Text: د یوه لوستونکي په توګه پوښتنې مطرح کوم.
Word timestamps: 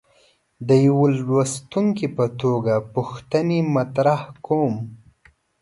د 0.67 0.69
یوه 0.87 1.07
لوستونکي 1.27 2.07
په 2.17 2.25
توګه 2.41 2.73
پوښتنې 2.93 3.59
مطرح 3.75 4.19
کوم. 4.45 4.75